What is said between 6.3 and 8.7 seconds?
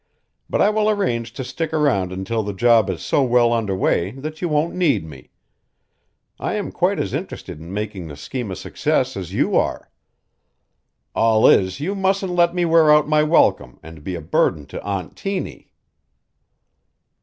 I am quite as interested in making the scheme a